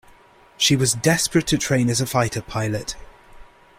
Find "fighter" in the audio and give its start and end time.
2.07-2.41